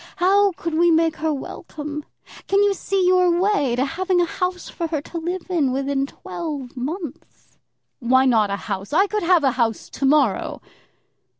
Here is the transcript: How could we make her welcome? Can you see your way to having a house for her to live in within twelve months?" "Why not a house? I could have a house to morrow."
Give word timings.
How 0.15 0.51
could 0.53 0.73
we 0.73 0.89
make 0.89 1.17
her 1.17 1.31
welcome? 1.31 2.03
Can 2.47 2.63
you 2.63 2.73
see 2.73 3.05
your 3.05 3.39
way 3.39 3.75
to 3.75 3.85
having 3.85 4.19
a 4.19 4.25
house 4.25 4.67
for 4.67 4.87
her 4.87 4.99
to 4.99 5.19
live 5.19 5.45
in 5.47 5.71
within 5.71 6.07
twelve 6.07 6.75
months?" 6.75 7.59
"Why 7.99 8.25
not 8.25 8.49
a 8.49 8.55
house? 8.65 8.93
I 8.93 9.05
could 9.05 9.21
have 9.21 9.43
a 9.43 9.51
house 9.51 9.91
to 9.91 10.05
morrow." 10.07 10.59